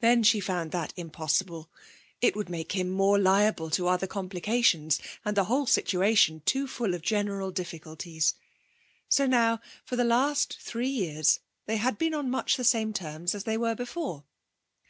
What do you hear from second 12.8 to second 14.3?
terms as they were before.